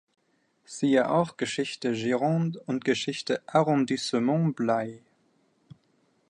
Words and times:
Siehe 0.65 1.11
auch 1.11 1.37
Geschichte 1.37 1.91
Gironde 1.91 2.59
und 2.65 2.83
Geschichte 2.83 3.43
Arrondissement 3.45 4.55
Blaye. 4.55 5.03